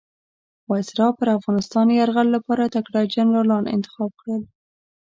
[0.69, 4.41] وایسرا پر افغانستان یرغل لپاره تکړه جنرالان انتخاب کړل.